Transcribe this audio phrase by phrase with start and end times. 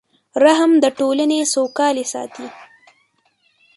[0.43, 2.47] رحم د ټولنې سوکالي ساتي.